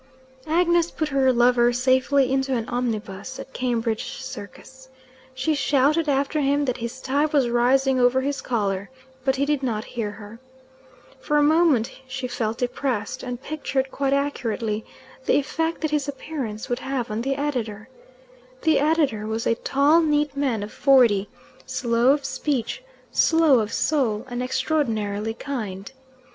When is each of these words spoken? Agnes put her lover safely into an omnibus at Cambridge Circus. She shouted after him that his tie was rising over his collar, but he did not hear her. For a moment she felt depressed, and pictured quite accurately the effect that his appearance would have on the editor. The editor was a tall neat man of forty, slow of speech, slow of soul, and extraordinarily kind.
Agnes 0.47 0.89
put 0.89 1.09
her 1.09 1.31
lover 1.31 1.71
safely 1.71 2.31
into 2.31 2.55
an 2.55 2.67
omnibus 2.69 3.37
at 3.37 3.53
Cambridge 3.53 4.15
Circus. 4.19 4.89
She 5.35 5.53
shouted 5.53 6.09
after 6.09 6.41
him 6.41 6.65
that 6.65 6.77
his 6.77 6.99
tie 6.99 7.27
was 7.27 7.49
rising 7.49 7.99
over 7.99 8.21
his 8.21 8.41
collar, 8.41 8.89
but 9.23 9.35
he 9.35 9.45
did 9.45 9.61
not 9.61 9.85
hear 9.85 10.09
her. 10.09 10.39
For 11.19 11.37
a 11.37 11.43
moment 11.43 11.91
she 12.07 12.27
felt 12.27 12.57
depressed, 12.57 13.21
and 13.21 13.43
pictured 13.43 13.91
quite 13.91 14.11
accurately 14.11 14.83
the 15.27 15.37
effect 15.37 15.81
that 15.81 15.91
his 15.91 16.07
appearance 16.07 16.67
would 16.67 16.79
have 16.79 17.11
on 17.11 17.21
the 17.21 17.35
editor. 17.35 17.87
The 18.63 18.79
editor 18.79 19.27
was 19.27 19.45
a 19.45 19.53
tall 19.53 20.01
neat 20.01 20.35
man 20.35 20.63
of 20.63 20.73
forty, 20.73 21.29
slow 21.67 22.11
of 22.13 22.25
speech, 22.25 22.83
slow 23.11 23.59
of 23.59 23.71
soul, 23.71 24.25
and 24.27 24.41
extraordinarily 24.41 25.35
kind. 25.35 25.91